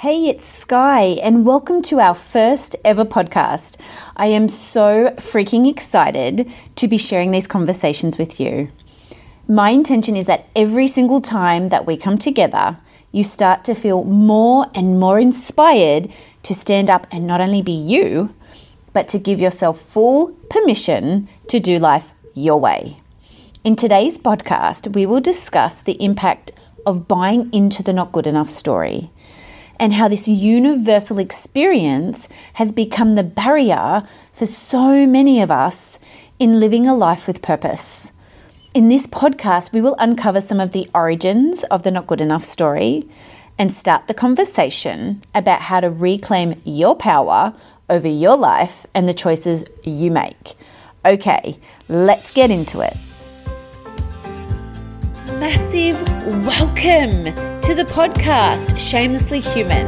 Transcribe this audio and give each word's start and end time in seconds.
Hey, 0.00 0.28
it's 0.28 0.44
Sky, 0.44 1.16
and 1.22 1.46
welcome 1.46 1.80
to 1.84 2.00
our 2.00 2.12
first 2.12 2.76
ever 2.84 3.06
podcast. 3.06 3.80
I 4.14 4.26
am 4.26 4.46
so 4.46 5.08
freaking 5.16 5.66
excited 5.66 6.52
to 6.74 6.86
be 6.86 6.98
sharing 6.98 7.30
these 7.30 7.46
conversations 7.46 8.18
with 8.18 8.38
you. 8.38 8.70
My 9.48 9.70
intention 9.70 10.14
is 10.14 10.26
that 10.26 10.50
every 10.54 10.86
single 10.86 11.22
time 11.22 11.70
that 11.70 11.86
we 11.86 11.96
come 11.96 12.18
together, 12.18 12.76
you 13.10 13.24
start 13.24 13.64
to 13.64 13.74
feel 13.74 14.04
more 14.04 14.66
and 14.74 15.00
more 15.00 15.18
inspired 15.18 16.12
to 16.42 16.52
stand 16.52 16.90
up 16.90 17.06
and 17.10 17.26
not 17.26 17.40
only 17.40 17.62
be 17.62 17.72
you, 17.72 18.34
but 18.92 19.08
to 19.08 19.18
give 19.18 19.40
yourself 19.40 19.78
full 19.78 20.32
permission 20.50 21.26
to 21.48 21.58
do 21.58 21.78
life 21.78 22.12
your 22.34 22.60
way. 22.60 22.98
In 23.64 23.76
today's 23.76 24.18
podcast, 24.18 24.94
we 24.94 25.06
will 25.06 25.20
discuss 25.20 25.80
the 25.80 25.96
impact 26.04 26.52
of 26.84 27.08
buying 27.08 27.50
into 27.50 27.82
the 27.82 27.94
not 27.94 28.12
good 28.12 28.26
enough 28.26 28.50
story 28.50 29.10
and 29.78 29.92
how 29.92 30.08
this 30.08 30.28
universal 30.28 31.18
experience 31.18 32.28
has 32.54 32.72
become 32.72 33.14
the 33.14 33.24
barrier 33.24 34.02
for 34.32 34.46
so 34.46 35.06
many 35.06 35.40
of 35.40 35.50
us 35.50 35.98
in 36.38 36.60
living 36.60 36.86
a 36.86 36.94
life 36.94 37.26
with 37.26 37.42
purpose. 37.42 38.12
In 38.74 38.88
this 38.88 39.06
podcast, 39.06 39.72
we 39.72 39.80
will 39.80 39.96
uncover 39.98 40.40
some 40.40 40.60
of 40.60 40.72
the 40.72 40.88
origins 40.94 41.64
of 41.64 41.82
the 41.82 41.90
not 41.90 42.06
good 42.06 42.20
enough 42.20 42.42
story 42.42 43.08
and 43.58 43.72
start 43.72 44.06
the 44.06 44.14
conversation 44.14 45.22
about 45.34 45.62
how 45.62 45.80
to 45.80 45.90
reclaim 45.90 46.60
your 46.64 46.94
power 46.94 47.54
over 47.88 48.08
your 48.08 48.36
life 48.36 48.86
and 48.94 49.08
the 49.08 49.14
choices 49.14 49.64
you 49.84 50.10
make. 50.10 50.54
Okay, 51.04 51.58
let's 51.88 52.32
get 52.32 52.50
into 52.50 52.80
it. 52.80 52.96
Massive 55.26 56.00
welcome 56.46 57.24
to 57.60 57.74
the 57.74 57.84
podcast, 57.88 58.78
Shamelessly 58.78 59.40
Human. 59.40 59.86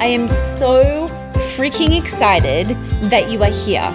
I 0.00 0.06
am 0.06 0.26
so 0.26 1.06
freaking 1.54 1.96
excited 2.00 2.68
that 3.10 3.30
you 3.30 3.42
are 3.42 3.50
here. 3.50 3.88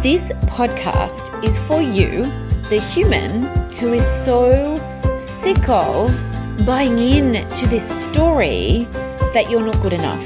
This 0.00 0.30
podcast 0.46 1.44
is 1.44 1.58
for 1.58 1.82
you, 1.82 2.22
the 2.70 2.80
human 2.94 3.42
who 3.72 3.92
is 3.92 4.06
so 4.06 4.78
sick 5.16 5.68
of 5.68 6.24
buying 6.64 6.98
in 7.00 7.48
to 7.50 7.66
this 7.66 8.06
story 8.06 8.86
that 9.34 9.48
you're 9.50 9.66
not 9.66 9.80
good 9.82 9.92
enough, 9.92 10.24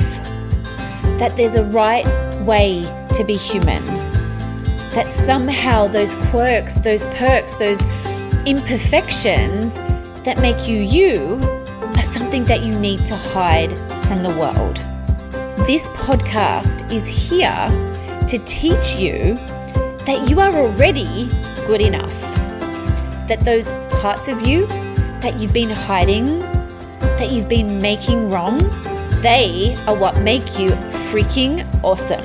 that 1.18 1.32
there's 1.36 1.54
a 1.54 1.64
right 1.64 2.06
way 2.42 2.82
to 3.14 3.24
be 3.24 3.34
human, 3.34 3.82
that 4.92 5.10
somehow 5.10 5.88
those 5.88 6.16
quirks, 6.16 6.74
those 6.74 7.06
perks, 7.06 7.54
those 7.54 7.80
imperfections 8.46 9.78
that 10.22 10.38
make 10.38 10.68
you 10.68 10.76
you 10.76 11.38
are 11.96 12.02
something 12.02 12.44
that 12.44 12.62
you 12.62 12.78
need 12.78 13.04
to 13.04 13.16
hide 13.16 13.76
from 14.06 14.22
the 14.22 14.30
world. 14.30 14.76
This 15.66 15.88
podcast 15.88 16.92
is 16.92 17.08
here 17.08 17.66
to 18.28 18.38
teach 18.44 18.96
you 18.98 19.34
that 20.04 20.26
you 20.30 20.38
are 20.38 20.52
already 20.54 21.28
good 21.66 21.80
enough. 21.80 22.20
That 23.26 23.40
those 23.40 23.68
parts 24.00 24.28
of 24.28 24.46
you 24.46 24.66
that 25.20 25.40
you've 25.40 25.52
been 25.52 25.70
hiding, 25.70 26.38
that 27.00 27.32
you've 27.32 27.48
been 27.48 27.82
making 27.82 28.30
wrong, 28.30 28.58
they 29.22 29.74
are 29.88 29.98
what 29.98 30.20
make 30.22 30.56
you 30.56 30.68
freaking 31.10 31.66
awesome. 31.82 32.24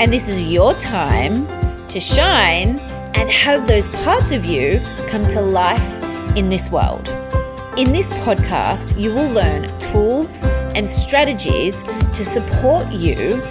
And 0.00 0.12
this 0.12 0.28
is 0.28 0.44
your 0.44 0.74
time 0.74 1.46
to 1.86 2.00
shine 2.00 2.80
and 3.14 3.30
have 3.30 3.66
those 3.66 3.88
parts 3.88 4.32
of 4.32 4.44
you 4.44 4.80
come 5.08 5.26
to 5.28 5.40
life 5.40 6.02
in 6.36 6.48
this 6.48 6.70
world. 6.70 7.08
In 7.78 7.92
this 7.92 8.10
podcast, 8.10 9.00
you 9.00 9.12
will 9.12 9.30
learn 9.30 9.66
tools 9.78 10.44
and 10.74 10.88
strategies 10.88 11.82
to 11.82 12.24
support 12.24 12.90
you 12.92 13.42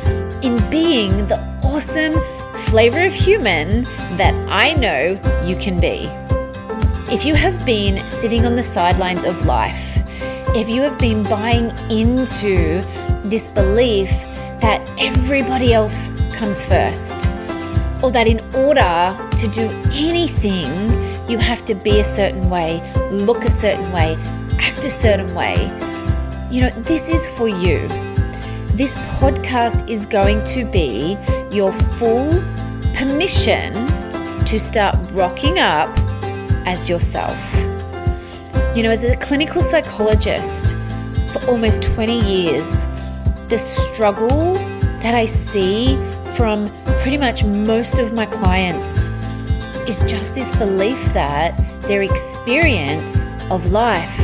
in 0.44 0.58
being 0.70 1.26
the 1.26 1.39
awesome 1.64 2.14
flavor 2.54 3.04
of 3.04 3.14
human 3.14 3.84
that 4.17 4.34
I 4.50 4.73
know 4.73 5.20
you 5.45 5.56
can 5.56 5.80
be. 5.80 6.08
If 7.14 7.26
you 7.26 7.36
have 7.36 7.66
been 7.66 8.08
sitting 8.08 8.45
on 8.45 8.55
the 8.55 8.64
sidelines 8.64 9.26
of 9.26 9.45
life, 9.45 10.04
if 10.55 10.70
you 10.70 10.82
have 10.82 11.00
been 11.00 11.23
buying 11.23 11.71
into 11.89 12.82
this 13.23 13.48
belief 13.48 14.10
that 14.61 14.88
everybody 15.00 15.73
else 15.73 16.10
comes 16.33 16.64
first, 16.66 17.27
or 18.04 18.12
that 18.12 18.28
in 18.28 18.39
order 18.56 19.16
to 19.38 19.48
do 19.48 19.70
anything, 19.94 20.72
you 21.30 21.38
have 21.38 21.64
to 21.66 21.76
be 21.76 22.00
a 22.00 22.04
certain 22.04 22.50
way, 22.50 22.82
look 23.12 23.45
a 23.45 23.50
certain 23.50 23.92
way, 23.92 24.17
act 24.60 24.84
a 24.86 24.89
certain 24.89 25.34
way. 25.36 25.56
You 26.50 26.62
know, 26.62 26.70
this 26.82 27.10
is 27.10 27.28
for 27.38 27.48
you. 27.48 27.88
This 28.76 28.95
podcast 29.20 29.89
is 29.89 30.06
going 30.06 30.44
to 30.45 30.66
be 30.66 31.17
your 31.52 31.72
full 31.72 32.42
permission 32.95 33.73
to 34.45 34.60
start 34.60 34.95
rocking 35.12 35.60
up 35.60 35.89
as 36.66 36.89
yourself. 36.89 37.39
You 38.76 38.83
know, 38.83 38.89
as 38.89 39.04
a 39.04 39.16
clinical 39.18 39.62
psychologist 39.62 40.76
for 41.32 41.45
almost 41.48 41.83
20 41.83 42.20
years, 42.20 42.88
the 43.48 43.58
struggle 43.58 44.56
that 45.02 45.14
I 45.14 45.26
see 45.26 45.95
from 46.36 46.68
pretty 47.02 47.17
much 47.17 47.44
most 47.44 47.98
of 47.98 48.14
my 48.14 48.28
clients 48.28 49.10
is 49.89 50.04
just 50.04 50.36
this 50.36 50.56
belief 50.58 51.04
that 51.14 51.58
their 51.88 52.04
experience 52.04 53.26
of 53.50 53.72
life, 53.72 54.20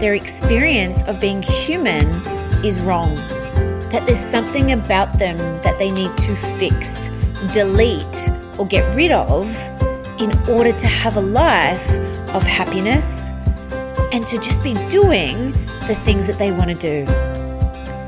their 0.00 0.14
experience 0.14 1.04
of 1.04 1.20
being 1.20 1.42
human 1.42 2.06
is 2.64 2.80
wrong. 2.80 3.14
That 3.90 4.04
there's 4.06 4.18
something 4.18 4.72
about 4.72 5.18
them 5.18 5.36
that 5.62 5.78
they 5.78 5.90
need 5.90 6.16
to 6.16 6.34
fix, 6.34 7.10
delete, 7.52 8.30
or 8.56 8.66
get 8.66 8.94
rid 8.94 9.12
of 9.12 9.46
in 10.18 10.32
order 10.48 10.72
to 10.72 10.86
have 10.86 11.18
a 11.18 11.20
life 11.20 11.90
of 12.30 12.42
happiness 12.42 13.32
and 14.14 14.26
to 14.26 14.38
just 14.38 14.64
be 14.64 14.72
doing 14.88 15.52
the 15.88 15.94
things 15.94 16.26
that 16.26 16.38
they 16.38 16.52
want 16.52 16.70
to 16.70 16.76
do. 16.76 17.04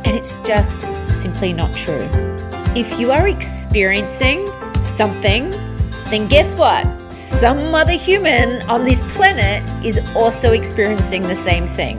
And 0.06 0.16
it's 0.16 0.38
just 0.38 0.86
simply 1.12 1.52
not 1.52 1.76
true. 1.76 2.25
If 2.76 3.00
you 3.00 3.10
are 3.10 3.26
experiencing 3.26 4.46
something 4.82 5.50
then 6.10 6.28
guess 6.28 6.56
what? 6.56 6.84
Some 7.10 7.74
other 7.74 7.94
human 7.94 8.60
on 8.68 8.84
this 8.84 9.02
planet 9.16 9.64
is 9.82 9.98
also 10.14 10.52
experiencing 10.52 11.22
the 11.22 11.34
same 11.34 11.66
thing. 11.66 11.98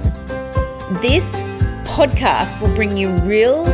This 1.02 1.42
podcast 1.84 2.62
will 2.62 2.74
bring 2.76 2.96
you 2.96 3.10
real, 3.26 3.66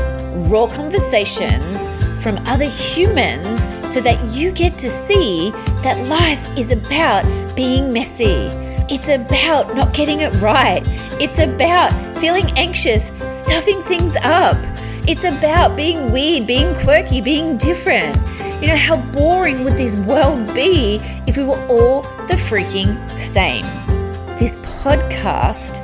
raw 0.50 0.68
conversations 0.68 1.88
from 2.24 2.38
other 2.47 2.69
humans 2.69 3.68
so 3.86 4.00
that 4.00 4.18
you 4.31 4.53
get 4.53 4.78
to 4.78 4.90
see 4.90 5.52
that 5.84 6.08
life 6.08 6.58
is 6.58 6.72
about 6.72 7.25
being 7.53 7.92
messy. 7.92 8.47
It's 8.90 9.09
about 9.09 9.75
not 9.75 9.94
getting 9.94 10.22
it 10.22 10.34
right. 10.42 10.81
It's 11.19 11.40
about 11.40 11.92
feeling 12.18 12.50
anxious, 12.56 13.12
stuffing 13.28 13.81
things 13.81 14.16
up. 14.24 14.56
It's 15.06 15.25
about 15.25 15.75
being 15.75 16.14
weird, 16.14 16.47
being 16.47 16.74
quirky, 16.75 17.19
being 17.19 17.58
different. 17.58 18.16
You 18.62 18.69
know, 18.69 18.78
how 18.78 18.96
boring 19.12 19.66
would 19.66 19.75
this 19.75 19.97
world 19.97 20.53
be 20.56 21.02
if 21.28 21.36
we 21.36 21.44
were 21.44 21.59
all 21.68 22.03
the 22.28 22.36
freaking 22.36 22.96
same? 23.09 23.66
This 24.40 24.56
podcast 24.81 25.81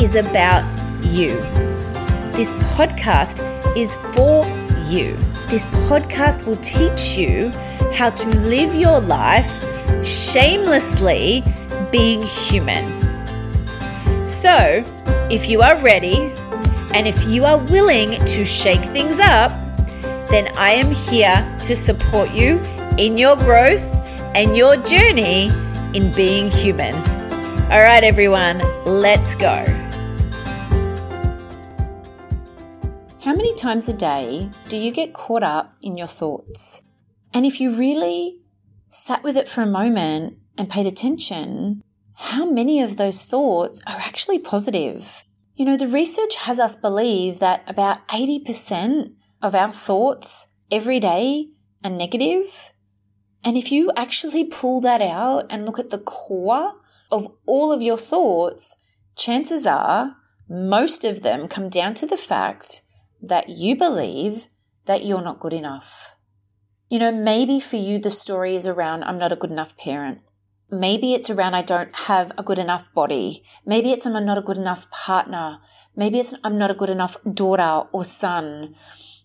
is 0.00 0.14
about 0.14 0.64
you. 1.04 1.36
This 2.32 2.54
podcast 2.74 3.42
is 3.76 3.96
for 4.14 4.46
you. 4.88 5.16
This 5.48 5.66
podcast 5.86 6.46
will 6.46 6.56
teach 6.56 7.14
you 7.14 7.50
how 7.92 8.08
to 8.08 8.28
live 8.38 8.74
your 8.74 9.00
life 9.00 9.52
shamelessly 10.02 11.44
being 11.92 12.22
human. 12.22 12.86
So, 14.26 14.82
if 15.30 15.46
you 15.46 15.60
are 15.60 15.76
ready 15.82 16.32
and 16.94 17.06
if 17.06 17.26
you 17.26 17.44
are 17.44 17.58
willing 17.58 18.24
to 18.24 18.44
shake 18.44 18.84
things 18.84 19.18
up, 19.18 19.50
then 20.28 20.48
I 20.56 20.72
am 20.72 20.90
here 20.90 21.58
to 21.64 21.76
support 21.76 22.30
you 22.32 22.58
in 22.98 23.16
your 23.16 23.36
growth 23.36 23.94
and 24.34 24.56
your 24.56 24.76
journey 24.76 25.50
in 25.94 26.12
being 26.14 26.50
human. 26.50 26.94
All 27.70 27.82
right, 27.82 28.04
everyone, 28.04 28.58
let's 28.84 29.34
go. 29.34 29.64
How 33.24 33.34
many 33.34 33.54
times 33.54 33.88
a 33.88 33.92
day 33.92 34.50
do 34.68 34.76
you 34.76 34.92
get 34.92 35.12
caught 35.12 35.42
up 35.42 35.74
in 35.82 35.96
your 35.96 36.06
thoughts? 36.06 36.84
And 37.34 37.44
if 37.44 37.60
you 37.60 37.74
really 37.74 38.38
sat 38.88 39.22
with 39.22 39.36
it 39.36 39.48
for 39.48 39.62
a 39.62 39.66
moment 39.66 40.38
and 40.56 40.70
paid 40.70 40.86
attention, 40.86 41.82
how 42.14 42.48
many 42.48 42.80
of 42.80 42.96
those 42.96 43.24
thoughts 43.24 43.80
are 43.86 43.98
actually 43.98 44.38
positive? 44.38 45.24
You 45.56 45.64
know, 45.64 45.78
the 45.78 45.88
research 45.88 46.36
has 46.36 46.60
us 46.60 46.76
believe 46.76 47.38
that 47.38 47.64
about 47.66 48.06
80% 48.08 49.14
of 49.40 49.54
our 49.54 49.72
thoughts 49.72 50.48
every 50.70 51.00
day 51.00 51.48
are 51.82 51.90
negative. 51.90 52.72
And 53.42 53.56
if 53.56 53.72
you 53.72 53.90
actually 53.96 54.44
pull 54.44 54.82
that 54.82 55.00
out 55.00 55.46
and 55.48 55.64
look 55.64 55.78
at 55.78 55.88
the 55.88 55.98
core 55.98 56.74
of 57.10 57.28
all 57.46 57.72
of 57.72 57.80
your 57.80 57.96
thoughts, 57.96 58.76
chances 59.16 59.66
are 59.66 60.16
most 60.46 61.06
of 61.06 61.22
them 61.22 61.48
come 61.48 61.70
down 61.70 61.94
to 61.94 62.06
the 62.06 62.18
fact 62.18 62.82
that 63.22 63.48
you 63.48 63.76
believe 63.76 64.48
that 64.84 65.06
you're 65.06 65.22
not 65.22 65.40
good 65.40 65.54
enough. 65.54 66.16
You 66.90 66.98
know, 66.98 67.10
maybe 67.10 67.60
for 67.60 67.76
you, 67.76 67.98
the 67.98 68.10
story 68.10 68.54
is 68.54 68.66
around, 68.66 69.04
I'm 69.04 69.18
not 69.18 69.32
a 69.32 69.36
good 69.36 69.50
enough 69.50 69.76
parent. 69.78 70.20
Maybe 70.70 71.14
it's 71.14 71.30
around, 71.30 71.54
I 71.54 71.62
don't 71.62 71.94
have 71.94 72.32
a 72.36 72.42
good 72.42 72.58
enough 72.58 72.92
body. 72.92 73.44
Maybe 73.64 73.92
it's, 73.92 74.04
I'm 74.04 74.24
not 74.24 74.38
a 74.38 74.42
good 74.42 74.58
enough 74.58 74.90
partner. 74.90 75.58
Maybe 75.94 76.18
it's, 76.18 76.34
I'm 76.42 76.58
not 76.58 76.72
a 76.72 76.74
good 76.74 76.90
enough 76.90 77.16
daughter 77.22 77.88
or 77.92 78.04
son. 78.04 78.74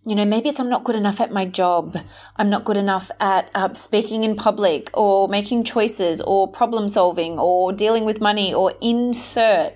You 0.05 0.15
know, 0.15 0.25
maybe 0.25 0.49
it's, 0.49 0.59
I'm 0.59 0.69
not 0.69 0.83
good 0.83 0.95
enough 0.95 1.19
at 1.19 1.31
my 1.31 1.45
job. 1.45 1.97
I'm 2.37 2.49
not 2.49 2.63
good 2.63 2.77
enough 2.77 3.09
at 3.19 3.49
uh, 3.55 3.73
speaking 3.73 4.23
in 4.23 4.35
public 4.35 4.91
or 4.93 5.27
making 5.27 5.63
choices 5.63 6.21
or 6.21 6.47
problem 6.47 6.87
solving 6.87 7.39
or 7.39 7.73
dealing 7.73 8.05
with 8.05 8.21
money 8.21 8.53
or 8.53 8.73
insert 8.79 9.73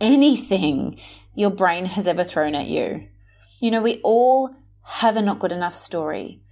anything 0.00 0.98
your 1.34 1.50
brain 1.50 1.86
has 1.86 2.06
ever 2.06 2.24
thrown 2.24 2.54
at 2.54 2.66
you. 2.66 3.08
You 3.58 3.70
know, 3.70 3.80
we 3.80 4.00
all 4.02 4.50
have 4.82 5.16
a 5.16 5.22
not 5.22 5.38
good 5.38 5.52
enough 5.52 5.74
story. 5.74 6.42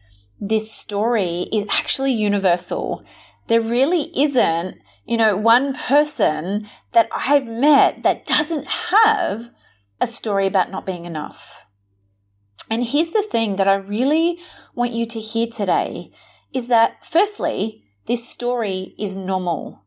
This 0.41 0.73
story 0.73 1.47
is 1.53 1.67
actually 1.71 2.13
universal. 2.13 3.05
There 3.49 3.61
really 3.61 4.11
isn't, 4.17 4.79
you 5.05 5.17
know, 5.17 5.37
one 5.37 5.75
person 5.75 6.69
that 6.93 7.09
I've 7.15 7.49
met 7.49 8.03
that 8.03 8.27
doesn't 8.27 8.67
have 8.67 9.51
a 10.01 10.07
story 10.07 10.47
about 10.47 10.71
not 10.71 10.87
being 10.87 11.05
enough. 11.05 11.67
And 12.71 12.85
here's 12.85 13.11
the 13.11 13.27
thing 13.31 13.57
that 13.57 13.67
I 13.67 13.75
really 13.75 14.39
want 14.75 14.93
you 14.93 15.07
to 15.07 15.21
hear 15.21 15.47
today 15.47 16.13
is 16.55 16.69
that 16.69 17.05
firstly, 17.05 17.85
this 18.07 18.27
story 18.27 18.95
is 18.99 19.17
normal. 19.17 19.85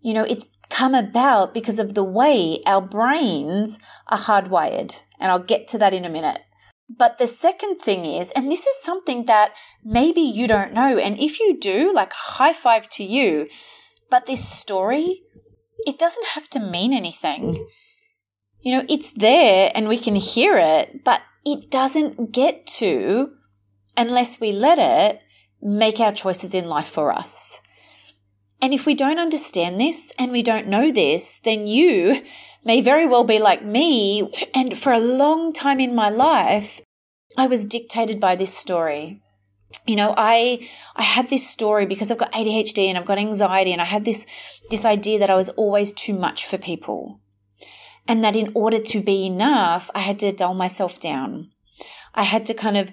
You 0.00 0.14
know, 0.14 0.24
it's 0.24 0.52
come 0.70 0.94
about 0.94 1.52
because 1.52 1.78
of 1.78 1.94
the 1.94 2.04
way 2.04 2.60
our 2.66 2.80
brains 2.80 3.78
are 4.08 4.18
hardwired. 4.18 5.02
And 5.20 5.30
I'll 5.30 5.38
get 5.38 5.68
to 5.68 5.78
that 5.78 5.94
in 5.94 6.04
a 6.04 6.10
minute. 6.10 6.40
But 6.98 7.18
the 7.18 7.26
second 7.26 7.76
thing 7.76 8.04
is, 8.04 8.30
and 8.32 8.50
this 8.50 8.66
is 8.66 8.82
something 8.82 9.24
that 9.26 9.54
maybe 9.84 10.20
you 10.20 10.46
don't 10.46 10.72
know, 10.72 10.98
and 10.98 11.18
if 11.18 11.40
you 11.40 11.58
do, 11.58 11.92
like 11.94 12.12
high 12.12 12.52
five 12.52 12.88
to 12.90 13.04
you, 13.04 13.48
but 14.10 14.26
this 14.26 14.46
story, 14.46 15.22
it 15.86 15.98
doesn't 15.98 16.28
have 16.28 16.48
to 16.50 16.60
mean 16.60 16.92
anything. 16.92 17.66
You 18.60 18.76
know, 18.76 18.84
it's 18.88 19.10
there 19.10 19.72
and 19.74 19.88
we 19.88 19.98
can 19.98 20.14
hear 20.14 20.56
it, 20.58 21.04
but 21.04 21.22
it 21.44 21.70
doesn't 21.70 22.32
get 22.32 22.66
to, 22.78 23.32
unless 23.96 24.40
we 24.40 24.52
let 24.52 24.78
it, 24.78 25.20
make 25.60 25.98
our 25.98 26.12
choices 26.12 26.54
in 26.54 26.68
life 26.68 26.88
for 26.88 27.12
us. 27.12 27.62
And 28.62 28.72
if 28.72 28.86
we 28.86 28.94
don't 28.94 29.18
understand 29.18 29.80
this 29.80 30.14
and 30.20 30.30
we 30.30 30.40
don't 30.40 30.68
know 30.68 30.92
this, 30.92 31.40
then 31.40 31.66
you 31.66 32.22
may 32.64 32.80
very 32.80 33.06
well 33.06 33.24
be 33.24 33.40
like 33.40 33.64
me. 33.64 34.32
And 34.54 34.76
for 34.76 34.92
a 34.92 35.00
long 35.00 35.52
time 35.52 35.80
in 35.80 35.96
my 35.96 36.08
life, 36.08 36.80
I 37.36 37.48
was 37.48 37.66
dictated 37.66 38.20
by 38.20 38.36
this 38.36 38.56
story. 38.56 39.20
You 39.84 39.96
know, 39.96 40.14
I 40.16 40.68
I 40.94 41.02
had 41.02 41.28
this 41.28 41.48
story 41.48 41.86
because 41.86 42.12
I've 42.12 42.18
got 42.18 42.30
ADHD 42.32 42.86
and 42.86 42.96
I've 42.96 43.06
got 43.06 43.18
anxiety 43.18 43.72
and 43.72 43.82
I 43.82 43.86
had 43.86 44.04
this 44.04 44.26
this 44.70 44.84
idea 44.84 45.18
that 45.18 45.30
I 45.30 45.34
was 45.34 45.48
always 45.50 45.92
too 45.92 46.14
much 46.14 46.46
for 46.46 46.56
people. 46.56 47.20
And 48.06 48.22
that 48.22 48.36
in 48.36 48.52
order 48.54 48.78
to 48.78 49.00
be 49.00 49.26
enough, 49.26 49.90
I 49.94 50.00
had 50.00 50.18
to 50.20 50.32
dull 50.32 50.54
myself 50.54 51.00
down. 51.00 51.50
I 52.14 52.22
had 52.22 52.46
to 52.46 52.54
kind 52.54 52.76
of 52.76 52.92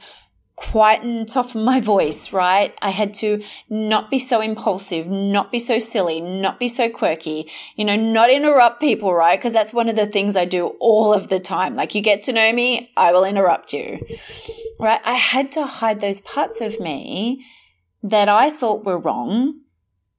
quieten, 0.60 1.28
soften 1.28 1.64
my 1.64 1.80
voice, 1.80 2.34
right? 2.34 2.76
I 2.82 2.90
had 2.90 3.14
to 3.16 3.42
not 3.70 4.12
be 4.12 4.20
so 4.20 4.42
impulsive, 4.42 5.10
not 5.10 5.52
be 5.52 5.60
so 5.60 5.80
silly, 5.80 6.20
not 6.20 6.60
be 6.60 6.68
so 6.68 6.90
quirky, 6.90 7.50
you 7.76 7.86
know, 7.86 7.96
not 7.96 8.30
interrupt 8.30 8.80
people, 8.80 9.14
right? 9.14 9.40
Because 9.40 9.54
that's 9.54 9.74
one 9.74 9.88
of 9.88 9.96
the 9.96 10.06
things 10.06 10.36
I 10.36 10.46
do 10.46 10.76
all 10.80 11.14
of 11.14 11.30
the 11.30 11.40
time. 11.40 11.74
Like 11.74 11.96
you 11.96 12.02
get 12.02 12.24
to 12.24 12.34
know 12.34 12.52
me, 12.52 12.92
I 12.98 13.12
will 13.14 13.24
interrupt 13.24 13.74
you, 13.74 14.00
right? 14.80 15.02
I 15.06 15.14
had 15.14 15.52
to 15.54 15.66
hide 15.66 16.02
those 16.02 16.22
parts 16.22 16.62
of 16.62 16.80
me 16.80 17.46
that 18.04 18.28
I 18.30 18.50
thought 18.50 18.86
were 18.86 19.00
wrong 19.00 19.62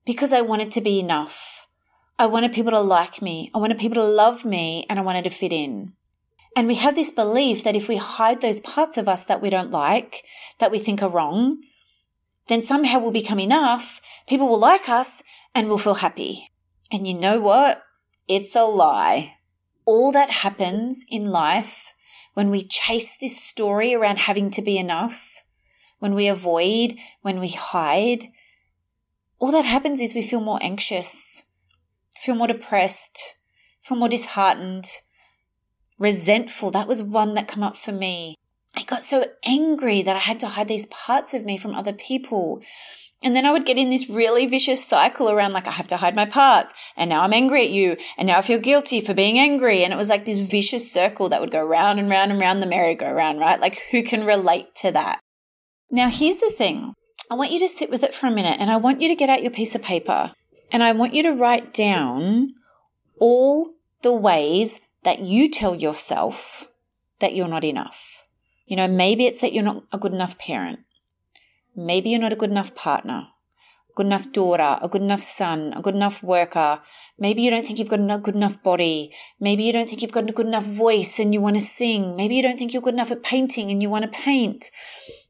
because 0.06 0.32
I 0.32 0.40
wanted 0.40 0.70
to 0.72 0.80
be 0.80 0.98
enough. 0.98 1.68
I 2.18 2.26
wanted 2.26 2.52
people 2.52 2.72
to 2.72 2.80
like 2.80 3.22
me. 3.22 3.50
I 3.54 3.58
wanted 3.58 3.78
people 3.78 4.02
to 4.02 4.04
love 4.04 4.44
me 4.44 4.86
and 4.88 4.98
I 4.98 5.02
wanted 5.02 5.24
to 5.24 5.30
fit 5.30 5.52
in. 5.52 5.92
And 6.56 6.66
we 6.66 6.74
have 6.76 6.94
this 6.94 7.10
belief 7.10 7.62
that 7.64 7.76
if 7.76 7.88
we 7.88 7.96
hide 7.96 8.40
those 8.40 8.60
parts 8.60 8.96
of 8.98 9.08
us 9.08 9.24
that 9.24 9.40
we 9.40 9.50
don't 9.50 9.70
like, 9.70 10.24
that 10.58 10.70
we 10.70 10.78
think 10.78 11.02
are 11.02 11.08
wrong, 11.08 11.62
then 12.48 12.62
somehow 12.62 12.98
we'll 12.98 13.12
become 13.12 13.38
enough, 13.38 14.00
people 14.26 14.48
will 14.48 14.58
like 14.58 14.88
us, 14.88 15.22
and 15.54 15.68
we'll 15.68 15.78
feel 15.78 15.94
happy. 15.94 16.50
And 16.90 17.06
you 17.06 17.14
know 17.14 17.40
what? 17.40 17.82
It's 18.26 18.56
a 18.56 18.64
lie. 18.64 19.36
All 19.84 20.10
that 20.12 20.30
happens 20.30 21.04
in 21.10 21.30
life 21.30 21.94
when 22.34 22.50
we 22.50 22.64
chase 22.64 23.16
this 23.16 23.40
story 23.40 23.94
around 23.94 24.18
having 24.18 24.50
to 24.50 24.62
be 24.62 24.78
enough, 24.78 25.44
when 25.98 26.14
we 26.14 26.26
avoid, 26.28 26.94
when 27.22 27.38
we 27.38 27.48
hide, 27.48 28.28
all 29.38 29.52
that 29.52 29.64
happens 29.64 30.00
is 30.00 30.14
we 30.14 30.22
feel 30.22 30.40
more 30.40 30.58
anxious, 30.62 31.44
feel 32.16 32.34
more 32.34 32.46
depressed, 32.46 33.36
feel 33.80 33.96
more 33.96 34.08
disheartened, 34.08 34.86
resentful. 36.00 36.70
That 36.70 36.88
was 36.88 37.02
one 37.02 37.34
that 37.34 37.46
come 37.46 37.62
up 37.62 37.76
for 37.76 37.92
me. 37.92 38.34
I 38.74 38.82
got 38.84 39.02
so 39.02 39.26
angry 39.44 40.02
that 40.02 40.16
I 40.16 40.20
had 40.20 40.40
to 40.40 40.48
hide 40.48 40.68
these 40.68 40.86
parts 40.86 41.34
of 41.34 41.44
me 41.44 41.58
from 41.58 41.74
other 41.74 41.92
people. 41.92 42.62
And 43.22 43.36
then 43.36 43.44
I 43.44 43.52
would 43.52 43.66
get 43.66 43.76
in 43.76 43.90
this 43.90 44.08
really 44.08 44.46
vicious 44.46 44.82
cycle 44.82 45.30
around 45.30 45.52
like, 45.52 45.68
I 45.68 45.72
have 45.72 45.88
to 45.88 45.98
hide 45.98 46.16
my 46.16 46.24
parts. 46.24 46.72
And 46.96 47.10
now 47.10 47.22
I'm 47.22 47.34
angry 47.34 47.64
at 47.64 47.70
you. 47.70 47.96
And 48.16 48.26
now 48.26 48.38
I 48.38 48.42
feel 48.42 48.58
guilty 48.58 49.00
for 49.00 49.12
being 49.12 49.38
angry. 49.38 49.84
And 49.84 49.92
it 49.92 49.96
was 49.96 50.08
like 50.08 50.24
this 50.24 50.50
vicious 50.50 50.90
circle 50.90 51.28
that 51.28 51.40
would 51.40 51.50
go 51.50 51.62
round 51.62 51.98
and 52.00 52.08
round 52.08 52.32
and 52.32 52.40
round 52.40 52.62
the 52.62 52.66
merry-go-round, 52.66 53.38
right? 53.38 53.60
Like 53.60 53.82
who 53.90 54.02
can 54.02 54.24
relate 54.24 54.74
to 54.76 54.90
that? 54.92 55.20
Now 55.90 56.08
here's 56.08 56.38
the 56.38 56.50
thing. 56.56 56.94
I 57.30 57.34
want 57.34 57.52
you 57.52 57.58
to 57.60 57.68
sit 57.68 57.90
with 57.90 58.02
it 58.02 58.14
for 58.14 58.26
a 58.26 58.34
minute 58.34 58.56
and 58.58 58.70
I 58.70 58.76
want 58.76 59.02
you 59.02 59.08
to 59.08 59.14
get 59.14 59.28
out 59.28 59.42
your 59.42 59.52
piece 59.52 59.74
of 59.74 59.82
paper 59.82 60.32
and 60.72 60.82
I 60.82 60.92
want 60.92 61.14
you 61.14 61.22
to 61.24 61.32
write 61.32 61.74
down 61.74 62.54
all 63.20 63.74
the 64.02 64.14
ways 64.14 64.80
that 65.04 65.20
you 65.20 65.50
tell 65.50 65.74
yourself 65.74 66.68
that 67.20 67.34
you're 67.34 67.48
not 67.48 67.64
enough. 67.64 68.26
You 68.66 68.76
know, 68.76 68.88
maybe 68.88 69.26
it's 69.26 69.40
that 69.40 69.52
you're 69.52 69.64
not 69.64 69.84
a 69.92 69.98
good 69.98 70.12
enough 70.12 70.38
parent. 70.38 70.80
Maybe 71.76 72.10
you're 72.10 72.20
not 72.20 72.32
a 72.32 72.36
good 72.36 72.50
enough 72.50 72.74
partner, 72.74 73.28
a 73.90 73.92
good 73.96 74.06
enough 74.06 74.32
daughter, 74.32 74.78
a 74.82 74.88
good 74.88 75.02
enough 75.02 75.22
son, 75.22 75.72
a 75.74 75.82
good 75.82 75.94
enough 75.94 76.22
worker. 76.22 76.80
Maybe 77.18 77.42
you 77.42 77.50
don't 77.50 77.64
think 77.64 77.78
you've 77.78 77.88
got 77.88 78.00
a 78.00 78.18
good 78.18 78.34
enough 78.34 78.62
body. 78.62 79.12
Maybe 79.38 79.64
you 79.64 79.72
don't 79.72 79.88
think 79.88 80.02
you've 80.02 80.12
got 80.12 80.28
a 80.28 80.32
good 80.32 80.46
enough 80.46 80.66
voice 80.66 81.18
and 81.18 81.32
you 81.32 81.40
want 81.40 81.56
to 81.56 81.60
sing. 81.60 82.16
Maybe 82.16 82.36
you 82.36 82.42
don't 82.42 82.58
think 82.58 82.72
you're 82.72 82.82
good 82.82 82.94
enough 82.94 83.12
at 83.12 83.22
painting 83.22 83.70
and 83.70 83.82
you 83.82 83.90
want 83.90 84.04
to 84.04 84.18
paint. 84.18 84.70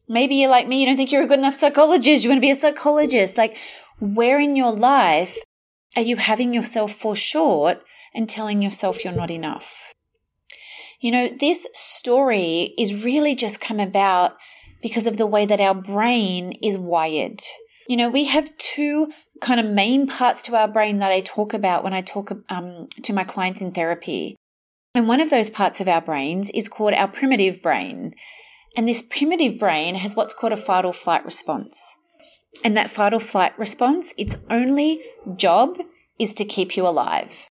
Maybe 0.08 0.36
you're 0.36 0.50
like 0.50 0.66
me, 0.66 0.80
you 0.80 0.86
don't 0.86 0.96
think 0.96 1.12
you're 1.12 1.22
a 1.22 1.26
good 1.26 1.38
enough 1.38 1.54
psychologist. 1.54 2.24
You 2.24 2.30
want 2.30 2.38
to 2.38 2.46
be 2.46 2.50
a 2.50 2.54
psychologist. 2.54 3.38
Like, 3.38 3.56
where 4.00 4.40
in 4.40 4.56
your 4.56 4.72
life 4.72 5.38
are 5.96 6.02
you 6.02 6.16
having 6.16 6.54
yourself 6.54 6.92
fall 6.92 7.14
short 7.14 7.82
and 8.14 8.28
telling 8.28 8.62
yourself 8.62 9.04
you're 9.04 9.14
not 9.14 9.30
enough? 9.30 9.92
You 11.00 11.10
know, 11.10 11.28
this 11.28 11.66
story 11.74 12.74
is 12.78 13.04
really 13.04 13.34
just 13.34 13.60
come 13.60 13.80
about 13.80 14.36
because 14.82 15.06
of 15.06 15.16
the 15.16 15.26
way 15.26 15.46
that 15.46 15.60
our 15.60 15.74
brain 15.74 16.52
is 16.62 16.78
wired. 16.78 17.40
You 17.88 17.96
know, 17.96 18.10
we 18.10 18.24
have 18.26 18.56
two 18.58 19.10
kind 19.40 19.58
of 19.58 19.66
main 19.66 20.06
parts 20.06 20.42
to 20.42 20.56
our 20.56 20.68
brain 20.68 20.98
that 20.98 21.10
I 21.10 21.20
talk 21.20 21.54
about 21.54 21.82
when 21.82 21.94
I 21.94 22.02
talk 22.02 22.30
um, 22.48 22.88
to 23.02 23.12
my 23.12 23.24
clients 23.24 23.62
in 23.62 23.72
therapy. 23.72 24.36
And 24.94 25.08
one 25.08 25.20
of 25.20 25.30
those 25.30 25.50
parts 25.50 25.80
of 25.80 25.88
our 25.88 26.00
brains 26.00 26.50
is 26.50 26.68
called 26.68 26.94
our 26.94 27.08
primitive 27.08 27.62
brain. 27.62 28.14
And 28.76 28.86
this 28.86 29.02
primitive 29.02 29.58
brain 29.58 29.96
has 29.96 30.14
what's 30.14 30.34
called 30.34 30.52
a 30.52 30.56
fight 30.56 30.84
or 30.84 30.92
flight 30.92 31.24
response. 31.24 31.98
And 32.64 32.76
that 32.76 32.90
fight 32.90 33.14
or 33.14 33.20
flight 33.20 33.58
response, 33.58 34.14
its 34.18 34.36
only 34.50 35.02
job 35.36 35.78
is 36.18 36.34
to 36.34 36.44
keep 36.44 36.76
you 36.76 36.86
alive. 36.86 37.48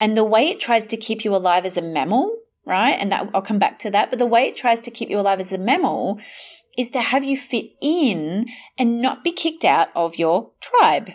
And 0.00 0.16
the 0.16 0.24
way 0.24 0.48
it 0.48 0.60
tries 0.60 0.86
to 0.86 0.96
keep 0.96 1.24
you 1.24 1.34
alive 1.34 1.64
as 1.64 1.76
a 1.76 1.82
mammal, 1.82 2.36
right? 2.64 2.96
And 2.98 3.10
that 3.12 3.30
I'll 3.34 3.42
come 3.42 3.58
back 3.58 3.78
to 3.80 3.90
that. 3.90 4.10
But 4.10 4.18
the 4.18 4.26
way 4.26 4.48
it 4.48 4.56
tries 4.56 4.80
to 4.80 4.90
keep 4.90 5.10
you 5.10 5.20
alive 5.20 5.40
as 5.40 5.52
a 5.52 5.58
mammal 5.58 6.20
is 6.76 6.90
to 6.92 7.00
have 7.00 7.24
you 7.24 7.36
fit 7.36 7.70
in 7.80 8.46
and 8.78 9.02
not 9.02 9.24
be 9.24 9.32
kicked 9.32 9.64
out 9.64 9.88
of 9.94 10.16
your 10.16 10.52
tribe. 10.60 11.10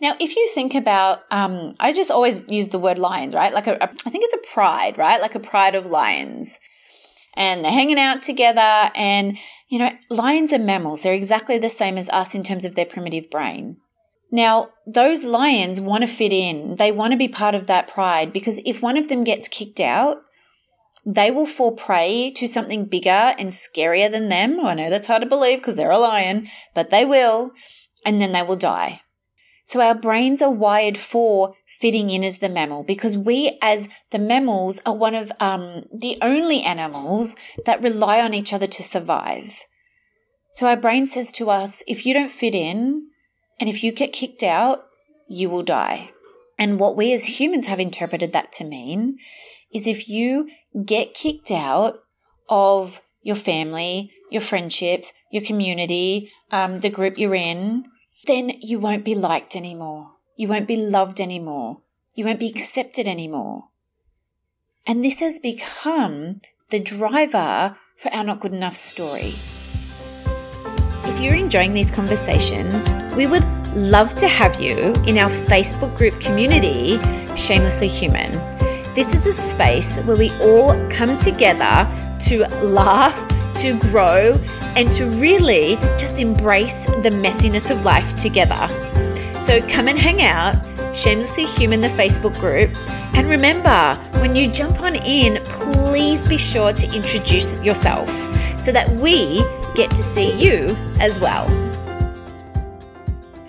Now, 0.00 0.16
if 0.20 0.36
you 0.36 0.48
think 0.48 0.74
about, 0.74 1.22
um, 1.30 1.72
I 1.80 1.92
just 1.92 2.10
always 2.10 2.50
use 2.50 2.68
the 2.68 2.78
word 2.78 2.98
lions, 2.98 3.34
right? 3.34 3.54
Like 3.54 3.66
a, 3.66 3.74
a, 3.74 3.84
I 3.84 4.10
think 4.10 4.24
it's 4.24 4.34
a 4.34 4.52
pride, 4.52 4.98
right? 4.98 5.20
Like 5.20 5.34
a 5.34 5.40
pride 5.40 5.74
of 5.74 5.86
lions 5.86 6.58
and 7.34 7.64
they're 7.64 7.72
hanging 7.72 7.98
out 7.98 8.22
together. 8.22 8.90
And, 8.94 9.38
you 9.68 9.78
know, 9.78 9.90
lions 10.10 10.52
are 10.52 10.58
mammals. 10.58 11.02
They're 11.02 11.14
exactly 11.14 11.58
the 11.58 11.68
same 11.68 11.96
as 11.98 12.08
us 12.10 12.34
in 12.34 12.42
terms 12.42 12.64
of 12.64 12.74
their 12.74 12.86
primitive 12.86 13.30
brain. 13.30 13.76
Now, 14.30 14.70
those 14.86 15.24
lions 15.24 15.80
want 15.80 16.02
to 16.02 16.06
fit 16.06 16.32
in. 16.32 16.76
They 16.76 16.90
want 16.90 17.12
to 17.12 17.18
be 17.18 17.28
part 17.28 17.54
of 17.54 17.66
that 17.66 17.86
pride 17.86 18.32
because 18.32 18.60
if 18.64 18.82
one 18.82 18.96
of 18.96 19.08
them 19.08 19.24
gets 19.24 19.46
kicked 19.46 19.80
out, 19.80 20.22
they 21.04 21.30
will 21.30 21.46
fall 21.46 21.72
prey 21.72 22.32
to 22.36 22.46
something 22.46 22.86
bigger 22.86 23.10
and 23.10 23.50
scarier 23.50 24.10
than 24.10 24.28
them. 24.30 24.58
I 24.64 24.74
know 24.74 24.88
that's 24.88 25.08
hard 25.08 25.22
to 25.22 25.28
believe 25.28 25.58
because 25.58 25.76
they're 25.76 25.90
a 25.90 25.98
lion, 25.98 26.46
but 26.74 26.90
they 26.90 27.04
will. 27.04 27.50
And 28.06 28.20
then 28.20 28.32
they 28.32 28.42
will 28.42 28.56
die. 28.56 29.01
So 29.64 29.80
our 29.80 29.94
brains 29.94 30.42
are 30.42 30.50
wired 30.50 30.98
for 30.98 31.54
fitting 31.66 32.10
in 32.10 32.24
as 32.24 32.38
the 32.38 32.48
mammal 32.48 32.82
because 32.82 33.16
we 33.16 33.58
as 33.62 33.88
the 34.10 34.18
mammals 34.18 34.80
are 34.84 34.94
one 34.94 35.14
of 35.14 35.30
um, 35.38 35.84
the 35.92 36.18
only 36.20 36.62
animals 36.62 37.36
that 37.64 37.82
rely 37.82 38.20
on 38.20 38.34
each 38.34 38.52
other 38.52 38.66
to 38.66 38.82
survive. 38.82 39.60
So 40.52 40.66
our 40.66 40.76
brain 40.76 41.06
says 41.06 41.30
to 41.32 41.48
us, 41.48 41.82
if 41.86 42.04
you 42.04 42.12
don't 42.12 42.30
fit 42.30 42.54
in 42.54 43.06
and 43.60 43.68
if 43.68 43.82
you 43.82 43.92
get 43.92 44.12
kicked 44.12 44.42
out, 44.42 44.84
you 45.28 45.48
will 45.48 45.62
die. 45.62 46.10
And 46.58 46.78
what 46.78 46.96
we 46.96 47.12
as 47.12 47.40
humans 47.40 47.66
have 47.66 47.80
interpreted 47.80 48.32
that 48.32 48.52
to 48.52 48.64
mean 48.64 49.18
is 49.72 49.86
if 49.86 50.08
you 50.08 50.50
get 50.84 51.14
kicked 51.14 51.50
out 51.50 52.00
of 52.48 53.00
your 53.22 53.36
family, 53.36 54.12
your 54.30 54.42
friendships, 54.42 55.12
your 55.30 55.42
community, 55.42 56.30
um, 56.50 56.80
the 56.80 56.90
group 56.90 57.16
you're 57.16 57.34
in, 57.34 57.84
then 58.26 58.52
you 58.60 58.78
won't 58.78 59.04
be 59.04 59.14
liked 59.14 59.56
anymore. 59.56 60.12
You 60.36 60.48
won't 60.48 60.68
be 60.68 60.76
loved 60.76 61.20
anymore. 61.20 61.80
You 62.14 62.24
won't 62.24 62.40
be 62.40 62.48
accepted 62.48 63.08
anymore. 63.08 63.68
And 64.86 65.04
this 65.04 65.20
has 65.20 65.38
become 65.38 66.40
the 66.70 66.80
driver 66.80 67.76
for 67.96 68.12
our 68.12 68.24
not 68.24 68.40
good 68.40 68.52
enough 68.52 68.74
story. 68.74 69.34
If 71.04 71.20
you're 71.20 71.34
enjoying 71.34 71.74
these 71.74 71.90
conversations, 71.90 72.92
we 73.16 73.26
would 73.26 73.44
love 73.74 74.14
to 74.16 74.28
have 74.28 74.60
you 74.60 74.92
in 75.06 75.18
our 75.18 75.28
Facebook 75.28 75.96
group 75.96 76.20
community, 76.20 76.98
Shamelessly 77.34 77.88
Human. 77.88 78.32
This 78.94 79.14
is 79.14 79.26
a 79.26 79.32
space 79.32 79.98
where 80.00 80.16
we 80.16 80.30
all 80.40 80.74
come 80.90 81.16
together 81.16 81.88
to 82.20 82.46
laugh, 82.62 83.26
to 83.56 83.78
grow, 83.78 84.34
and 84.76 84.90
to 84.92 85.06
really 85.06 85.76
just 85.96 86.18
embrace 86.18 86.86
the 86.86 87.10
messiness 87.10 87.70
of 87.70 87.84
life 87.84 88.16
together. 88.16 88.68
So 89.40 89.60
come 89.68 89.88
and 89.88 89.98
hang 89.98 90.22
out, 90.22 90.54
Shamelessly 90.94 91.46
Human, 91.46 91.80
the 91.80 91.88
Facebook 91.88 92.38
group. 92.38 92.70
And 93.14 93.28
remember, 93.28 93.94
when 94.20 94.36
you 94.36 94.48
jump 94.48 94.80
on 94.80 94.94
in, 94.94 95.42
please 95.44 96.24
be 96.24 96.38
sure 96.38 96.72
to 96.72 96.94
introduce 96.94 97.60
yourself 97.62 98.08
so 98.58 98.72
that 98.72 98.88
we 98.90 99.42
get 99.74 99.90
to 99.90 100.02
see 100.02 100.32
you 100.42 100.76
as 101.00 101.20
well. 101.20 101.48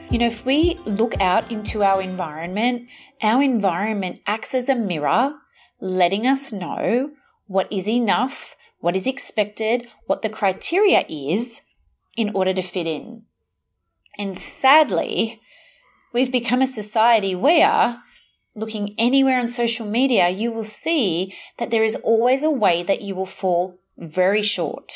You 0.10 0.20
know, 0.20 0.28
if 0.28 0.46
we 0.46 0.76
look 0.86 1.20
out 1.20 1.52
into 1.52 1.84
our 1.84 2.02
environment, 2.02 2.90
our 3.22 3.42
environment 3.42 4.22
acts 4.28 4.54
as 4.54 4.70
a 4.70 4.76
mirror, 4.76 5.34
letting 5.80 6.28
us 6.28 6.54
know 6.54 7.12
what 7.48 7.72
is 7.72 7.88
enough 7.88 8.56
what 8.84 8.98
is 8.98 9.08
expected, 9.08 9.88
what 10.08 10.24
the 10.24 10.30
criteria 10.30 11.06
is 11.08 11.62
in 12.18 12.30
order 12.36 12.54
to 12.54 12.62
fit 12.62 12.86
in. 12.86 13.24
And 14.20 14.38
sadly, 14.38 15.40
we've 16.14 16.34
become 16.34 16.62
a 16.62 16.68
society 16.68 17.34
where 17.34 18.04
looking 18.58 18.94
anywhere 18.98 19.40
on 19.40 19.48
social 19.48 19.86
media, 19.86 20.28
you 20.28 20.52
will 20.52 20.66
see 20.66 21.34
that 21.60 21.72
there 21.72 21.86
is 21.86 21.96
always 22.04 22.44
a 22.44 22.52
way 22.52 22.84
that 22.84 23.02
you 23.02 23.16
will 23.16 23.26
fall 23.26 23.80
very 23.98 24.42
short. 24.42 24.92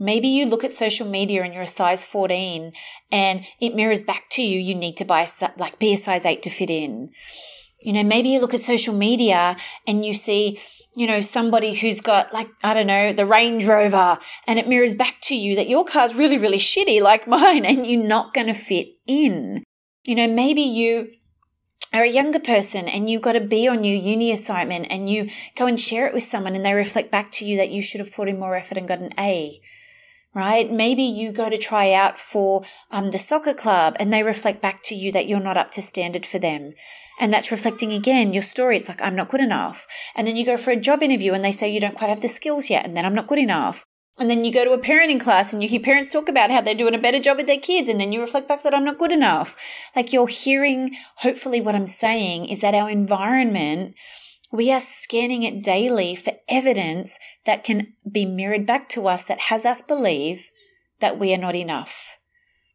Maybe 0.00 0.26
you 0.26 0.44
look 0.44 0.64
at 0.64 0.72
social 0.72 1.06
media 1.06 1.44
and 1.44 1.54
you're 1.54 1.62
a 1.62 1.66
size 1.66 2.04
14 2.04 2.72
and 3.12 3.44
it 3.60 3.76
mirrors 3.76 4.02
back 4.02 4.24
to 4.30 4.42
you. 4.42 4.58
You 4.58 4.74
need 4.74 4.96
to 4.96 5.04
buy, 5.04 5.24
like, 5.56 5.78
be 5.78 5.92
a 5.92 5.96
size 5.96 6.26
8 6.26 6.42
to 6.42 6.50
fit 6.50 6.70
in. 6.70 7.12
You 7.82 7.92
know, 7.92 8.02
maybe 8.02 8.30
you 8.30 8.40
look 8.40 8.52
at 8.52 8.58
social 8.58 8.94
media 8.94 9.56
and 9.86 10.04
you 10.04 10.12
see 10.12 10.60
you 10.96 11.06
know, 11.06 11.20
somebody 11.20 11.74
who's 11.74 12.00
got 12.00 12.32
like, 12.32 12.48
I 12.64 12.72
don't 12.72 12.86
know, 12.86 13.12
the 13.12 13.26
Range 13.26 13.64
Rover 13.66 14.18
and 14.46 14.58
it 14.58 14.66
mirrors 14.66 14.94
back 14.94 15.20
to 15.24 15.36
you 15.36 15.54
that 15.56 15.68
your 15.68 15.84
car's 15.84 16.16
really, 16.16 16.38
really 16.38 16.58
shitty 16.58 17.02
like 17.02 17.28
mine 17.28 17.66
and 17.66 17.86
you're 17.86 18.02
not 18.02 18.32
going 18.32 18.46
to 18.46 18.54
fit 18.54 18.88
in. 19.06 19.62
You 20.04 20.14
know, 20.14 20.26
maybe 20.26 20.62
you 20.62 21.10
are 21.92 22.02
a 22.02 22.08
younger 22.08 22.40
person 22.40 22.88
and 22.88 23.10
you've 23.10 23.22
got 23.22 23.36
a 23.36 23.40
B 23.40 23.68
on 23.68 23.84
your 23.84 23.98
uni 23.98 24.32
assignment 24.32 24.86
and 24.90 25.08
you 25.08 25.28
go 25.54 25.66
and 25.66 25.78
share 25.78 26.06
it 26.06 26.14
with 26.14 26.22
someone 26.22 26.56
and 26.56 26.64
they 26.64 26.72
reflect 26.72 27.10
back 27.10 27.30
to 27.32 27.44
you 27.44 27.58
that 27.58 27.70
you 27.70 27.82
should 27.82 28.00
have 28.00 28.14
put 28.14 28.28
in 28.28 28.40
more 28.40 28.56
effort 28.56 28.78
and 28.78 28.88
got 28.88 29.00
an 29.00 29.12
A 29.18 29.60
right? 30.36 30.70
Maybe 30.70 31.02
you 31.02 31.32
go 31.32 31.48
to 31.48 31.56
try 31.56 31.94
out 31.94 32.20
for 32.20 32.62
um, 32.90 33.10
the 33.10 33.18
soccer 33.18 33.54
club 33.54 33.96
and 33.98 34.12
they 34.12 34.22
reflect 34.22 34.60
back 34.60 34.82
to 34.82 34.94
you 34.94 35.10
that 35.12 35.26
you're 35.26 35.40
not 35.40 35.56
up 35.56 35.70
to 35.72 35.82
standard 35.82 36.26
for 36.26 36.38
them. 36.38 36.74
And 37.18 37.32
that's 37.32 37.50
reflecting 37.50 37.90
again 37.90 38.34
your 38.34 38.42
story. 38.42 38.76
It's 38.76 38.88
like, 38.88 39.00
I'm 39.00 39.16
not 39.16 39.30
good 39.30 39.40
enough. 39.40 39.86
And 40.14 40.26
then 40.26 40.36
you 40.36 40.44
go 40.44 40.58
for 40.58 40.72
a 40.72 40.76
job 40.76 41.02
interview 41.02 41.32
and 41.32 41.42
they 41.42 41.52
say 41.52 41.72
you 41.72 41.80
don't 41.80 41.96
quite 41.96 42.10
have 42.10 42.20
the 42.20 42.28
skills 42.28 42.68
yet. 42.68 42.84
And 42.84 42.94
then 42.94 43.06
I'm 43.06 43.14
not 43.14 43.28
good 43.28 43.38
enough. 43.38 43.82
And 44.18 44.28
then 44.28 44.44
you 44.44 44.52
go 44.52 44.64
to 44.66 44.72
a 44.72 44.78
parenting 44.78 45.20
class 45.20 45.54
and 45.54 45.62
you 45.62 45.70
hear 45.70 45.80
parents 45.80 46.10
talk 46.10 46.28
about 46.28 46.50
how 46.50 46.60
they're 46.60 46.74
doing 46.74 46.94
a 46.94 46.98
better 46.98 47.18
job 47.18 47.38
with 47.38 47.46
their 47.46 47.56
kids. 47.56 47.88
And 47.88 47.98
then 47.98 48.12
you 48.12 48.20
reflect 48.20 48.46
back 48.46 48.62
that 48.62 48.74
I'm 48.74 48.84
not 48.84 48.98
good 48.98 49.12
enough. 49.12 49.56
Like 49.96 50.12
you're 50.12 50.26
hearing, 50.26 50.90
hopefully 51.16 51.62
what 51.62 51.74
I'm 51.74 51.86
saying 51.86 52.46
is 52.50 52.60
that 52.60 52.74
our 52.74 52.90
environment 52.90 53.94
we 54.52 54.72
are 54.72 54.80
scanning 54.80 55.42
it 55.42 55.62
daily 55.62 56.14
for 56.14 56.34
evidence 56.48 57.18
that 57.44 57.64
can 57.64 57.94
be 58.10 58.24
mirrored 58.24 58.66
back 58.66 58.88
to 58.90 59.08
us 59.08 59.24
that 59.24 59.40
has 59.40 59.66
us 59.66 59.82
believe 59.82 60.50
that 61.00 61.18
we 61.18 61.34
are 61.34 61.38
not 61.38 61.54
enough. 61.54 62.18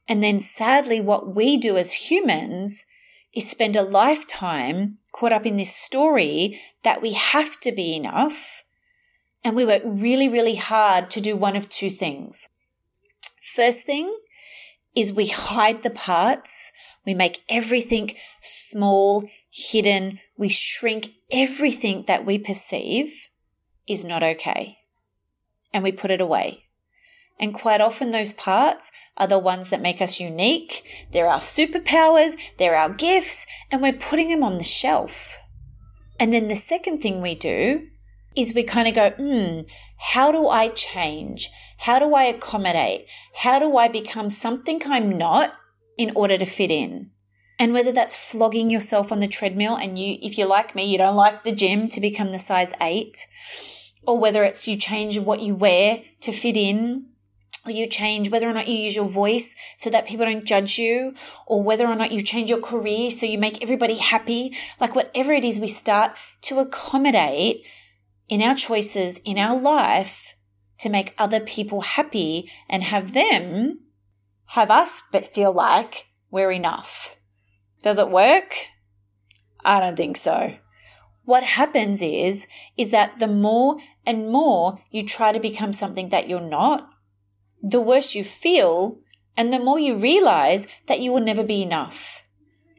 And 0.08 0.22
then 0.22 0.40
sadly, 0.40 1.00
what 1.00 1.36
we 1.36 1.58
do 1.58 1.78
as 1.78 2.10
humans 2.10 2.86
is 3.34 3.50
spend 3.50 3.76
a 3.76 3.82
lifetime 3.82 4.98
caught 5.14 5.32
up 5.32 5.46
in 5.46 5.58
this 5.58 5.74
story 5.74 6.60
that 6.84 7.02
we 7.02 7.14
have 7.14 7.60
to 7.62 7.72
be 7.72 7.96
enough. 7.96 8.66
And 9.44 9.56
we 9.56 9.66
work 9.66 9.82
really, 9.86 10.28
really 10.28 10.56
hard 10.56 11.10
to 11.12 11.22
do 11.22 11.36
one 11.36 11.56
of 11.56 11.70
two 11.70 11.90
things. 11.90 12.50
First 13.42 13.86
thing 13.86 14.14
is 14.96 15.14
we 15.14 15.28
hide 15.28 15.84
the 15.84 15.90
parts. 15.90 16.72
We 17.06 17.14
make 17.14 17.44
everything 17.50 18.12
small, 18.42 19.24
hidden. 19.50 20.20
We 20.38 20.50
shrink 20.50 21.14
everything 21.32 22.06
that 22.08 22.26
we 22.26 22.38
perceive 22.38 23.30
is 23.88 24.06
not 24.06 24.24
okay. 24.24 24.78
And 25.74 25.84
we 25.84 25.92
put 25.92 26.12
it 26.12 26.22
away. 26.22 26.66
And 27.40 27.56
quite 27.56 27.82
often 27.82 28.12
those 28.12 28.34
parts 28.34 28.92
are 29.18 29.26
the 29.26 29.40
ones 29.40 29.72
that 29.72 29.82
make 29.82 30.00
us 30.00 30.20
unique. 30.20 30.84
They're 31.12 31.28
our 31.28 31.40
superpowers. 31.40 32.38
They're 32.58 32.76
our 32.76 32.90
gifts 32.90 33.48
and 33.72 33.82
we're 33.82 33.94
putting 33.94 34.30
them 34.30 34.44
on 34.44 34.60
the 34.60 34.64
shelf. 34.64 35.40
And 36.20 36.32
then 36.32 36.50
the 36.50 36.56
second 36.56 37.00
thing 37.00 37.20
we 37.20 37.34
do 37.34 37.88
is 38.38 38.54
we 38.54 38.62
kind 38.62 38.88
of 38.88 38.94
go, 38.94 39.10
hmm, 39.10 39.62
how 39.98 40.32
do 40.32 40.48
I 40.48 40.68
change? 40.70 41.50
How 41.80 41.98
do 41.98 42.14
I 42.14 42.26
accommodate? 42.26 43.08
How 43.38 43.58
do 43.58 43.76
I 43.76 43.88
become 43.88 44.30
something 44.30 44.82
I'm 44.86 45.18
not 45.18 45.56
in 45.98 46.12
order 46.16 46.38
to 46.38 46.46
fit 46.46 46.72
in? 46.72 47.12
And 47.60 47.74
whether 47.74 47.92
that's 47.92 48.32
flogging 48.32 48.72
yourself 48.72 49.12
on 49.12 49.20
the 49.20 49.28
treadmill 49.28 49.76
and 49.76 50.00
you, 50.00 50.18
if 50.22 50.38
you're 50.38 50.48
like 50.48 50.74
me, 50.74 50.84
you 50.84 50.98
don't 50.98 51.16
like 51.16 51.44
the 51.44 51.52
gym 51.52 51.88
to 51.90 52.02
become 52.02 52.32
the 52.32 52.40
size 52.40 52.74
eight, 52.82 53.28
or 54.08 54.18
whether 54.18 54.44
it's 54.44 54.68
you 54.68 54.76
change 54.78 55.20
what 55.20 55.42
you 55.42 55.54
wear 55.54 56.02
to 56.22 56.32
fit 56.32 56.58
in, 56.58 57.06
or 57.64 57.72
you 57.72 57.88
change 57.88 58.32
whether 58.32 58.50
or 58.50 58.54
not 58.54 58.68
you 58.68 58.74
use 58.74 58.96
your 58.96 59.08
voice 59.08 59.56
so 59.78 59.92
that 59.92 60.08
people 60.08 60.26
don't 60.26 60.44
judge 60.44 60.80
you, 60.80 61.14
or 61.46 61.62
whether 61.62 61.86
or 61.86 61.96
not 61.96 62.12
you 62.12 62.24
change 62.24 62.50
your 62.50 62.62
career 62.62 63.12
so 63.12 63.28
you 63.28 63.38
make 63.38 63.62
everybody 63.62 63.98
happy. 63.98 64.56
Like 64.80 64.96
whatever 64.96 65.32
it 65.34 65.44
is, 65.44 65.60
we 65.60 65.68
start 65.68 66.18
to 66.44 66.58
accommodate 66.58 67.64
in 68.28 68.42
our 68.42 68.56
choices 68.56 69.20
in 69.20 69.38
our 69.38 69.60
life 69.60 70.36
to 70.80 70.90
make 70.90 71.14
other 71.20 71.40
people 71.40 71.82
happy 71.82 72.50
and 72.68 72.82
have 72.82 73.14
them 73.14 73.82
have 74.52 74.70
us 74.70 75.02
but 75.12 75.28
feel 75.28 75.54
like 75.54 76.08
we're 76.30 76.52
enough. 76.52 77.16
Does 77.84 77.98
it 77.98 78.10
work? 78.10 78.56
I 79.64 79.80
don't 79.80 79.96
think 79.96 80.18
so. 80.18 80.56
What 81.24 81.44
happens 81.44 82.02
is, 82.02 82.48
is 82.78 82.92
that 82.92 83.20
the 83.20 83.28
more 83.28 83.78
and 84.06 84.30
more 84.30 84.78
you 84.90 85.06
try 85.06 85.32
to 85.32 85.40
become 85.40 85.72
something 85.72 86.10
that 86.10 86.28
you're 86.28 86.48
not, 86.48 86.90
the 87.62 87.80
worse 87.80 88.14
you 88.14 88.24
feel 88.26 89.00
and 89.38 89.54
the 89.54 89.60
more 89.60 89.80
you 89.80 89.98
realize 89.98 90.68
that 90.88 91.00
you 91.00 91.14
will 91.14 91.22
never 91.22 91.44
be 91.44 91.62
enough. 91.62 92.28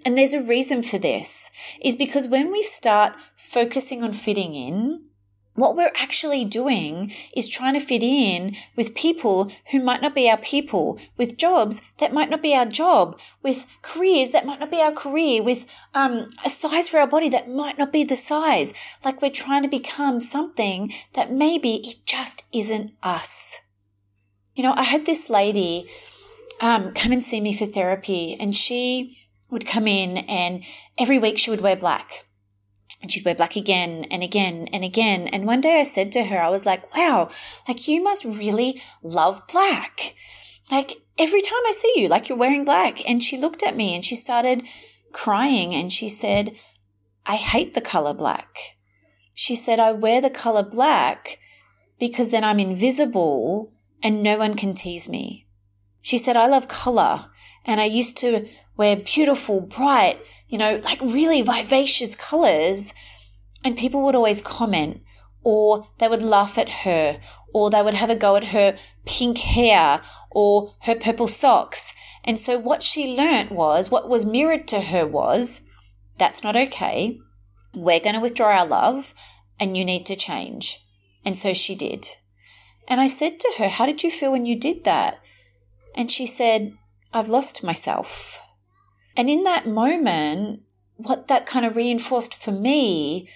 And 0.05 0.19
there's 0.19 0.35
a 0.35 0.43
reason 0.43 0.83
for 0.83 0.99
this 0.99 1.51
is 1.83 1.97
because 1.97 2.29
when 2.29 2.53
we 2.53 2.63
start 2.63 3.15
focusing 3.37 4.03
on 4.03 4.13
fitting 4.13 4.55
in, 4.55 5.07
what 5.55 5.77
we're 5.77 5.93
actually 6.01 6.45
doing 6.45 7.13
is 7.37 7.49
trying 7.49 7.75
to 7.75 7.81
fit 7.81 8.03
in 8.03 8.57
with 8.75 8.95
people 8.95 9.53
who 9.71 9.83
might 9.83 10.01
not 10.01 10.15
be 10.15 10.29
our 10.29 10.39
people, 10.39 10.99
with 11.17 11.37
jobs 11.37 11.83
that 11.99 12.13
might 12.13 12.31
not 12.31 12.43
be 12.43 12.55
our 12.55 12.65
job, 12.65 13.19
with 13.43 13.67
careers 13.83 14.31
that 14.31 14.47
might 14.47 14.61
not 14.61 14.71
be 14.71 14.81
our 14.81 14.93
career, 14.93 15.43
with 15.43 15.67
um, 15.95 16.27
a 16.45 16.49
size 16.49 16.89
for 16.89 16.99
our 16.99 17.07
body 17.07 17.29
that 17.29 17.51
might 17.51 17.79
not 17.79 17.93
be 17.93 18.03
the 18.03 18.17
size. 18.17 18.73
Like 19.05 19.21
we're 19.21 19.31
trying 19.31 19.63
to 19.63 19.69
become 19.69 20.21
something 20.21 20.93
that 21.13 21.31
maybe 21.31 21.77
it 21.85 22.07
just 22.07 22.45
isn't 22.53 22.93
us. 23.03 23.61
You 24.55 24.63
know, 24.63 24.75
I 24.77 24.85
had 24.85 25.07
this 25.07 25.29
lady 25.29 25.87
um, 26.61 26.93
come 26.93 27.13
and 27.13 27.25
see 27.25 27.41
me 27.41 27.55
for 27.55 27.67
therapy, 27.67 28.37
and 28.39 28.57
she 28.57 29.19
would 29.51 29.67
come 29.67 29.87
in, 29.87 30.19
and 30.19 30.65
every 30.97 31.19
week 31.19 31.39
she 31.39 31.51
would 31.51 31.61
wear 31.61 31.77
black 31.77 32.27
and 33.03 33.11
she'd 33.11 33.25
wear 33.25 33.35
black 33.35 33.57
again 33.57 34.07
and 34.11 34.23
again 34.23 34.69
and 34.73 34.85
again. 34.85 35.27
And 35.29 35.45
one 35.45 35.61
day 35.61 35.81
I 35.81 35.83
said 35.83 36.13
to 36.13 36.25
her, 36.25 36.41
I 36.41 36.49
was 36.49 36.65
like, 36.65 36.95
wow, 36.95 37.29
like 37.67 37.89
you 37.89 38.03
must 38.03 38.25
really 38.25 38.81
love 39.03 39.43
black. 39.53 40.15
Like 40.71 41.03
every 41.19 41.43
time 41.43 41.61
I 41.67 41.73
see 41.73 41.93
you, 41.97 42.09
like 42.09 42.29
you're 42.29 42.39
wearing 42.39 42.65
black. 42.65 43.09
And 43.09 43.23
she 43.23 43.37
looked 43.37 43.63
at 43.63 43.77
me 43.77 43.95
and 43.95 44.05
she 44.05 44.15
started 44.15 44.63
crying 45.13 45.75
and 45.75 45.93
she 45.93 46.09
said, 46.09 46.55
I 47.27 47.37
hate 47.37 47.75
the 47.75 47.81
color 47.81 48.15
black. 48.15 48.77
She 49.35 49.55
said, 49.55 49.81
I 49.81 49.93
wear 49.93 50.21
the 50.21 50.31
color 50.31 50.63
black 50.63 51.39
because 51.99 52.31
then 52.31 52.45
I'm 52.45 52.61
invisible 52.61 53.73
and 54.03 54.23
no 54.23 54.39
one 54.39 54.55
can 54.55 54.75
tease 54.75 55.09
me. 55.09 55.47
She 56.01 56.19
said, 56.19 56.37
I 56.37 56.47
love 56.47 56.69
color 56.69 57.27
and 57.65 57.81
I 57.81 57.85
used 57.85 58.17
to 58.19 58.49
wear 58.77 58.97
beautiful, 58.97 59.61
bright, 59.61 60.21
you 60.49 60.59
know, 60.59 60.81
like 60.85 61.01
really 61.01 61.43
vivacious 61.43 62.15
colors. 62.17 62.95
And 63.65 63.77
people 63.77 64.03
would 64.03 64.15
always 64.15 64.43
comment 64.43 65.03
or 65.43 65.89
they 65.99 66.09
would 66.09 66.23
laugh 66.23 66.59
at 66.59 66.69
her 66.69 67.21
or 67.53 67.71
they 67.71 67.83
would 67.83 67.95
have 67.95 68.11
a 68.11 68.17
go 68.17 68.37
at 68.37 68.49
her 68.49 68.77
pink 69.07 69.39
hair 69.39 70.01
or 70.31 70.75
her 70.83 70.95
purple 70.95 71.27
socks. 71.27 71.95
And 72.25 72.39
so 72.39 72.59
what 72.59 72.83
she 72.83 73.17
learnt 73.17 73.53
was 73.53 73.91
what 73.91 74.09
was 74.09 74.25
mirrored 74.25 74.67
to 74.69 74.81
her 74.81 75.07
was 75.07 75.63
that's 76.19 76.43
not 76.43 76.57
okay. 76.57 77.19
We're 77.75 78.01
going 78.01 78.15
to 78.15 78.21
withdraw 78.21 78.59
our 78.59 78.67
love 78.67 79.15
and 79.59 79.77
you 79.77 79.85
need 79.85 80.07
to 80.07 80.17
change. 80.17 80.81
And 81.25 81.37
so 81.37 81.55
she 81.55 81.75
did. 81.75 82.09
And 82.89 83.01
I 83.01 83.07
said 83.07 83.39
to 83.41 83.55
her, 83.59 83.69
How 83.69 83.87
did 83.87 84.03
you 84.03 84.11
feel 84.11 84.33
when 84.33 84.47
you 84.47 84.59
did 84.59 84.85
that? 84.85 85.21
And 85.95 86.11
she 86.11 86.27
said, 86.27 86.77
I've 87.13 87.29
lost 87.29 87.63
myself. 87.63 88.42
And 89.17 89.29
in 89.29 89.45
that 89.45 89.67
moment, 89.67 90.63
what 90.97 91.29
that 91.29 91.47
kind 91.47 91.67
of 91.67 91.77
reinforced 91.77 92.35
for 92.35 92.53
me 92.53 93.29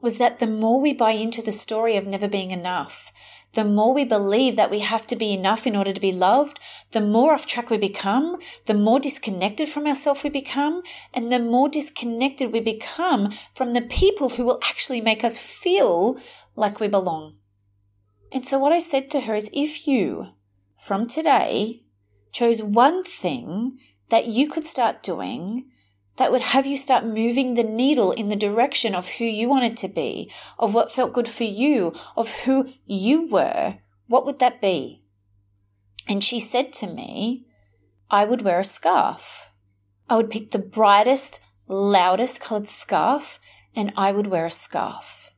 was 0.00 0.18
that 0.18 0.40
the 0.40 0.46
more 0.46 0.80
we 0.80 0.92
buy 0.92 1.12
into 1.12 1.42
the 1.42 1.52
story 1.52 1.96
of 1.96 2.06
never 2.06 2.28
being 2.28 2.50
enough, 2.50 3.12
the 3.52 3.64
more 3.64 3.92
we 3.92 4.04
believe 4.04 4.56
that 4.56 4.70
we 4.70 4.80
have 4.80 5.06
to 5.06 5.16
be 5.16 5.32
enough 5.32 5.66
in 5.66 5.76
order 5.76 5.92
to 5.92 6.00
be 6.00 6.10
loved, 6.10 6.58
the 6.92 7.00
more 7.00 7.34
off 7.34 7.46
track 7.46 7.70
we 7.70 7.78
become, 7.78 8.38
the 8.64 8.74
more 8.74 8.98
disconnected 8.98 9.68
from 9.68 9.86
ourselves 9.86 10.24
we 10.24 10.30
become, 10.30 10.82
and 11.12 11.30
the 11.30 11.38
more 11.38 11.68
disconnected 11.68 12.50
we 12.50 12.60
become 12.60 13.30
from 13.54 13.74
the 13.74 13.82
people 13.82 14.30
who 14.30 14.44
will 14.44 14.58
actually 14.64 15.00
make 15.00 15.22
us 15.22 15.36
feel 15.36 16.18
like 16.56 16.80
we 16.80 16.88
belong. 16.88 17.36
And 18.32 18.44
so 18.44 18.58
what 18.58 18.72
I 18.72 18.78
said 18.78 19.10
to 19.10 19.20
her 19.20 19.34
is 19.34 19.50
if 19.52 19.86
you, 19.86 20.28
from 20.78 21.06
today, 21.06 21.82
chose 22.32 22.62
one 22.62 23.04
thing 23.04 23.78
that 24.10 24.26
you 24.26 24.48
could 24.48 24.66
start 24.66 25.02
doing 25.02 25.70
that 26.16 26.30
would 26.30 26.42
have 26.42 26.66
you 26.66 26.76
start 26.76 27.04
moving 27.04 27.54
the 27.54 27.62
needle 27.62 28.12
in 28.12 28.28
the 28.28 28.36
direction 28.36 28.94
of 28.94 29.08
who 29.14 29.24
you 29.24 29.48
wanted 29.48 29.76
to 29.78 29.88
be, 29.88 30.30
of 30.58 30.74
what 30.74 30.92
felt 30.92 31.12
good 31.12 31.28
for 31.28 31.44
you, 31.44 31.94
of 32.16 32.42
who 32.44 32.72
you 32.84 33.26
were, 33.28 33.78
what 34.08 34.26
would 34.26 34.38
that 34.38 34.60
be? 34.60 35.02
And 36.08 36.22
she 36.22 36.38
said 36.38 36.72
to 36.74 36.86
me, 36.86 37.46
I 38.10 38.24
would 38.24 38.42
wear 38.42 38.60
a 38.60 38.64
scarf. 38.64 39.54
I 40.08 40.16
would 40.16 40.30
pick 40.30 40.50
the 40.50 40.58
brightest, 40.58 41.40
loudest 41.66 42.40
colored 42.40 42.68
scarf 42.68 43.40
and 43.74 43.92
I 43.96 44.12
would 44.12 44.26
wear 44.26 44.46
a 44.46 44.50
scarf. 44.50 45.32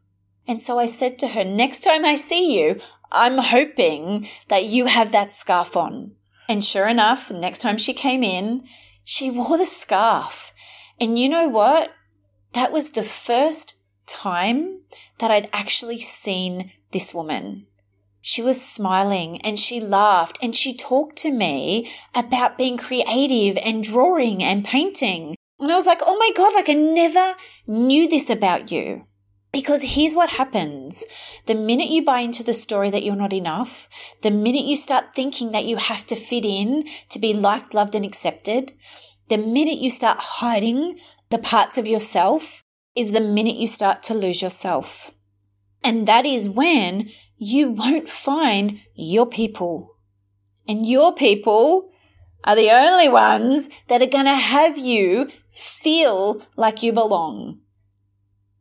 And 0.47 0.61
so 0.61 0.79
I 0.79 0.87
said 0.87 1.19
to 1.21 1.29
her, 1.29 1.45
next 1.45 1.81
time 1.81 2.05
I 2.05 2.17
see 2.17 2.59
you, 2.61 2.81
I'm 3.13 3.39
hoping 3.39 4.27
that 4.49 4.65
you 4.65 4.87
have 4.87 5.13
that 5.13 5.31
scarf 5.31 5.77
on. 5.77 6.17
And 6.49 6.65
sure 6.65 6.87
enough, 6.87 7.31
next 7.31 7.61
time 7.61 7.79
she 7.79 7.95
came 7.95 8.23
in, 8.23 8.65
she 9.05 9.31
wore 9.31 9.59
the 9.59 9.67
scarf 9.67 10.53
and 11.01 11.19
you 11.19 11.29
know 11.29 11.49
what? 11.49 11.93
That 12.53 12.73
was 12.73 12.91
the 12.91 13.03
first 13.03 13.75
time 14.07 14.83
that 15.19 15.31
I'd 15.31 15.51
actually 15.53 15.99
seen 15.99 16.71
this 16.93 17.13
woman. 17.13 17.67
She 18.21 18.43
was 18.43 18.65
smiling 18.65 19.41
and 19.43 19.59
she 19.59 19.81
laughed 19.81 20.39
and 20.41 20.55
she 20.55 20.75
talked 20.75 21.17
to 21.19 21.31
me 21.31 21.91
about 22.15 22.57
being 22.57 22.79
creative 22.79 23.61
and 23.63 23.83
drawing 23.83 24.43
and 24.43 24.65
painting. 24.65 25.35
And 25.59 25.71
I 25.71 25.75
was 25.75 25.87
like, 25.87 26.01
oh 26.03 26.17
my 26.17 26.31
God, 26.35 26.55
like 26.55 26.69
I 26.69 26.75
never 26.75 27.35
knew 27.67 28.09
this 28.09 28.31
about 28.31 28.71
you. 28.71 29.07
Because 29.55 29.95
here's 29.95 30.17
what 30.17 30.31
happens. 30.31 31.07
The 31.47 31.55
minute 31.55 31.89
you 31.89 32.05
buy 32.05 32.19
into 32.19 32.43
the 32.43 32.53
story 32.53 32.91
that 32.91 33.05
you're 33.05 33.15
not 33.15 33.33
enough, 33.33 33.89
the 34.21 34.33
minute 34.33 34.65
you 34.65 34.77
start 34.77 35.15
thinking 35.15 35.53
that 35.53 35.65
you 35.65 35.77
have 35.77 36.05
to 36.07 36.17
fit 36.17 36.45
in 36.45 36.85
to 37.11 37.21
be 37.21 37.33
liked, 37.33 37.73
loved, 37.73 37.95
and 37.95 38.05
accepted, 38.05 38.73
the 39.29 39.39
minute 39.39 39.79
you 39.79 39.91
start 39.91 40.19
hiding 40.19 40.99
the 41.31 41.39
parts 41.39 41.79
of 41.79 41.87
yourself 41.87 42.65
is 42.97 43.13
the 43.13 43.21
minute 43.21 43.55
you 43.55 43.69
start 43.69 44.03
to 44.03 44.15
lose 44.15 44.43
yourself. 44.43 45.13
And 45.85 46.09
that 46.09 46.27
is 46.27 46.49
when 46.49 47.11
you 47.37 47.71
won't 47.71 48.09
find 48.09 48.81
your 48.97 49.25
people. 49.25 49.99
And 50.67 50.85
your 50.85 51.15
people 51.15 51.93
are 52.43 52.57
the 52.57 52.71
only 52.71 53.09
ones 53.09 53.71
that 53.87 54.03
are 54.03 54.07
going 54.07 54.25
to 54.25 54.35
have 54.35 54.77
you 54.77 55.29
feel 55.53 56.43
like 56.57 56.83
you 56.83 56.93
belong. 56.93 57.61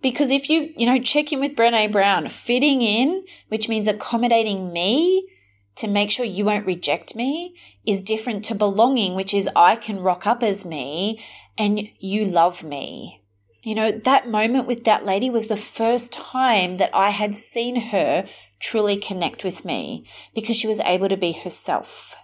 Because 0.04 0.30
if 0.30 0.50
you, 0.50 0.74
you 0.78 0.86
know, 0.86 1.00
check 1.00 1.32
in 1.32 1.40
with 1.40 1.56
Brene 1.56 1.92
Brown, 1.92 2.28
fitting 2.28 2.82
in, 2.82 3.26
which 3.48 3.70
means 3.70 3.88
accommodating 3.88 4.72
me, 4.72 5.28
to 5.76 5.88
make 5.88 6.12
sure 6.12 6.26
you 6.26 6.46
won't 6.46 6.68
reject 6.68 7.16
me 7.16 7.56
is 7.86 8.02
different 8.02 8.44
to 8.46 8.56
belonging, 8.56 9.16
which 9.16 9.34
is 9.34 9.50
I 9.56 9.76
can 9.76 10.00
rock 10.00 10.28
up 10.28 10.44
as 10.44 10.66
me 10.66 11.20
and 11.58 11.90
you 12.00 12.26
love 12.26 12.64
me. 12.64 13.24
You 13.64 13.76
know, 13.76 13.92
that 13.92 14.30
moment 14.30 14.68
with 14.68 14.84
that 14.84 15.06
lady 15.06 15.30
was 15.30 15.48
the 15.48 15.58
first 15.58 16.14
time 16.14 16.78
that 16.78 16.92
I 16.94 17.10
had 17.10 17.36
seen 17.36 17.80
her 17.80 18.26
truly 18.60 18.98
connect 18.98 19.44
with 19.44 19.66
me 19.66 20.06
because 20.36 20.58
she 20.58 20.68
was 20.68 20.82
able 20.82 21.10
to 21.10 21.18
be 21.18 21.32
herself. 21.32 22.16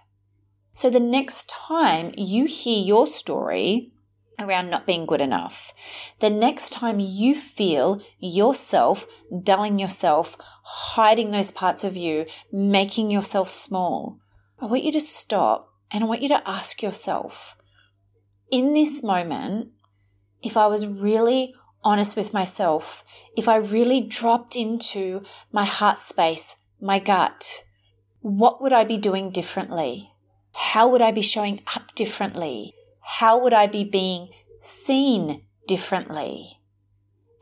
So 0.74 0.90
the 0.90 1.00
next 1.00 1.48
time 1.48 2.12
you 2.16 2.44
hear 2.44 2.84
your 2.84 3.06
story, 3.06 3.90
around 4.42 4.70
not 4.70 4.86
being 4.86 5.06
good 5.06 5.20
enough. 5.20 5.72
The 6.20 6.30
next 6.30 6.70
time 6.70 6.98
you 6.98 7.34
feel 7.34 8.00
yourself 8.18 9.06
dulling 9.42 9.78
yourself, 9.78 10.36
hiding 10.62 11.30
those 11.30 11.50
parts 11.50 11.84
of 11.84 11.96
you, 11.96 12.26
making 12.52 13.10
yourself 13.10 13.48
small, 13.50 14.18
I 14.60 14.66
want 14.66 14.84
you 14.84 14.92
to 14.92 15.00
stop 15.00 15.72
and 15.90 16.04
I 16.04 16.06
want 16.06 16.22
you 16.22 16.28
to 16.28 16.48
ask 16.48 16.82
yourself, 16.82 17.56
in 18.50 18.74
this 18.74 19.02
moment, 19.02 19.68
if 20.42 20.56
I 20.56 20.66
was 20.66 20.86
really 20.86 21.54
honest 21.82 22.16
with 22.16 22.34
myself, 22.34 23.04
if 23.36 23.48
I 23.48 23.56
really 23.56 24.00
dropped 24.00 24.56
into 24.56 25.22
my 25.52 25.64
heart 25.64 25.98
space, 25.98 26.56
my 26.80 26.98
gut, 26.98 27.64
what 28.20 28.60
would 28.60 28.72
I 28.72 28.84
be 28.84 28.98
doing 28.98 29.30
differently? 29.30 30.10
How 30.52 30.88
would 30.88 31.00
I 31.00 31.10
be 31.10 31.22
showing 31.22 31.60
up 31.74 31.94
differently? 31.94 32.74
How 33.18 33.36
would 33.42 33.52
I 33.52 33.66
be 33.66 33.82
being 33.82 34.28
seen 34.60 35.42
differently? 35.66 36.60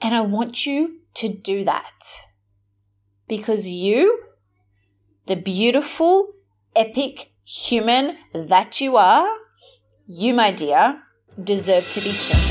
And 0.01 0.15
I 0.15 0.23
want 0.23 0.65
you 0.65 1.01
to 1.15 1.29
do 1.29 1.63
that 1.65 2.25
because 3.29 3.69
you, 3.69 4.23
the 5.27 5.37
beautiful, 5.37 6.33
epic 6.75 7.33
human 7.45 8.17
that 8.33 8.81
you 8.81 8.97
are, 8.97 9.29
you, 10.07 10.33
my 10.33 10.53
dear, 10.53 11.03
deserve 11.45 11.89
to 11.91 12.01
be 12.01 12.15
seen. 12.15 12.48